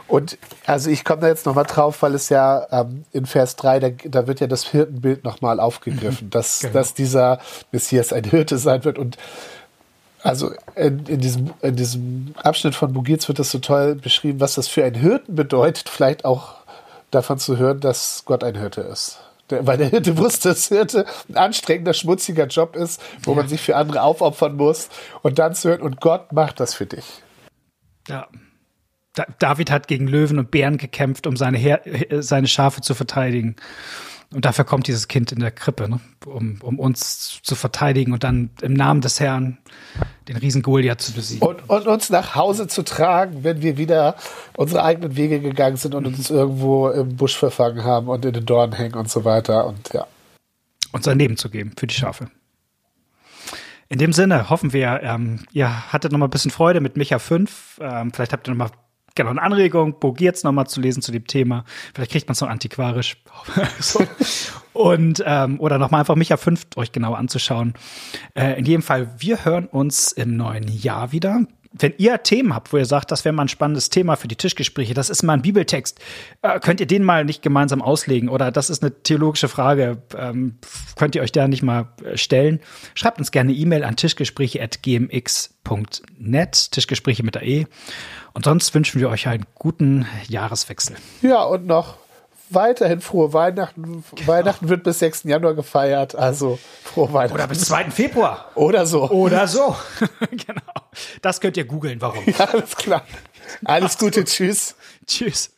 [0.07, 3.79] Und also ich komme da jetzt nochmal drauf, weil es ja ähm, in Vers 3,
[3.79, 6.31] da, da wird ja das Hirtenbild nochmal aufgegriffen, mhm.
[6.31, 6.73] dass, genau.
[6.73, 7.39] dass dieser
[7.71, 8.97] Messias ein Hirte sein wird.
[8.97, 9.17] Und
[10.23, 14.55] also in, in, diesem, in diesem Abschnitt von Bugitz wird das so toll beschrieben, was
[14.55, 16.55] das für einen Hirten bedeutet, vielleicht auch
[17.11, 19.19] davon zu hören, dass Gott ein Hirte ist.
[19.49, 23.37] Der, weil der Hirte wusste, dass Hirte ein anstrengender, schmutziger Job ist, wo ja.
[23.37, 24.89] man sich für andere aufopfern muss.
[25.21, 27.05] Und dann zu hören, und Gott macht das für dich.
[28.07, 28.27] Ja.
[29.13, 31.81] Da, David hat gegen Löwen und Bären gekämpft, um seine, Her
[32.21, 33.55] seine Schafe zu verteidigen.
[34.33, 35.99] Und dafür kommt dieses Kind in der Krippe, ne?
[36.25, 39.59] um, um uns zu verteidigen und dann im Namen des Herrn
[40.27, 41.47] den riesen Goliath zu besiegen.
[41.47, 44.15] Und, und, uns nach Hause zu tragen, wenn wir wieder
[44.55, 48.45] unsere eigenen Wege gegangen sind und uns irgendwo im Busch verfangen haben und in den
[48.45, 49.65] Dornen hängen und so weiter.
[49.65, 50.07] Und ja.
[50.91, 52.29] Und sein Leben zu geben für die Schafe.
[53.89, 57.19] In dem Sinne hoffen wir, ähm, ihr hattet noch mal ein bisschen Freude mit Micha
[57.19, 57.79] 5.
[57.81, 58.71] Ähm, vielleicht habt ihr noch mal
[59.15, 61.65] genau eine Anregung, Bogiert's nochmal zu lesen zu dem Thema.
[61.93, 63.17] Vielleicht kriegt man es noch antiquarisch.
[63.79, 64.05] so.
[64.73, 67.75] Und ähm, oder nochmal einfach Micha 5 euch genau anzuschauen.
[68.33, 71.45] Äh, in jedem Fall, wir hören uns im neuen Jahr wieder.
[71.75, 74.35] Wenn ihr Themen habt, wo ihr sagt, das wäre mal ein spannendes Thema für die
[74.35, 75.99] Tischgespräche, das ist mal ein Bibeltext,
[76.43, 80.59] äh, könnt ihr den mal nicht gemeinsam auslegen oder das ist eine theologische Frage, ähm,
[80.95, 82.59] könnt ihr euch da nicht mal äh, stellen?
[82.93, 87.65] Schreibt uns gerne E-Mail an tischgespräche.gmx.net, Tischgespräche mit der E.
[88.33, 90.95] Und sonst wünschen wir euch einen guten Jahreswechsel.
[91.21, 91.97] Ja, und noch
[92.49, 94.03] weiterhin frohe Weihnachten.
[94.15, 94.27] Genau.
[94.27, 95.23] Weihnachten wird bis 6.
[95.23, 97.35] Januar gefeiert, also frohe Weihnachten.
[97.35, 97.91] Oder bis 2.
[97.91, 98.51] Februar.
[98.55, 99.09] Oder so.
[99.09, 99.75] Oder so.
[100.31, 100.61] genau.
[101.21, 102.23] Das könnt ihr googeln, warum.
[102.25, 103.03] Ja, alles klar.
[103.63, 104.75] Alles Gute, tschüss.
[105.05, 105.52] Tschüss.